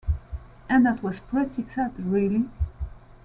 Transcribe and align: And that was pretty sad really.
And 0.67 0.83
that 0.87 1.03
was 1.03 1.19
pretty 1.19 1.61
sad 1.63 1.93
really. 2.03 2.49